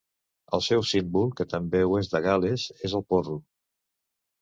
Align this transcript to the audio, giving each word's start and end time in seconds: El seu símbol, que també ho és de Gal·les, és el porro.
El 0.57 0.63
seu 0.67 0.81
símbol, 0.91 1.29
que 1.41 1.47
també 1.53 1.83
ho 1.85 1.93
és 2.01 2.11
de 2.17 2.25
Gal·les, 2.29 2.67
és 2.91 3.01
el 3.01 3.09
porro. 3.15 3.41